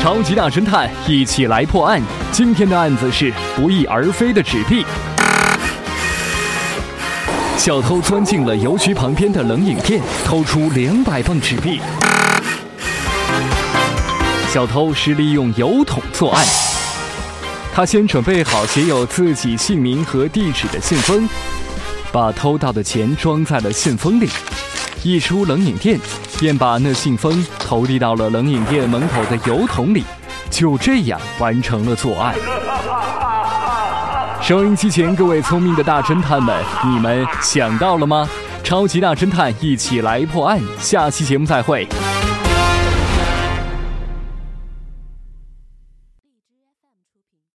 [0.00, 2.00] 超级大侦探，一起来破案。
[2.32, 4.82] 今天的案子是不翼而飞的纸币。
[7.58, 11.82] 小偷钻进了邮局旁边的冷饮店，偷出两百磅纸币。
[14.48, 16.46] 小偷是利用邮筒作案。
[17.74, 21.28] 他先准备好写有自己姓名和地址的信封，
[22.10, 24.30] 把偷到的钱装在了信封里。
[25.02, 26.00] 一出冷饮店，
[26.40, 30.02] 便把那信封投递到了冷饮店门口的油桶里，
[30.48, 32.34] 就这样完成了作案。
[34.40, 38.26] 收音机前各位聪明的大侦探们，你们想到了吗？
[38.64, 41.86] 超级大侦探一起来破案，下期节目再会。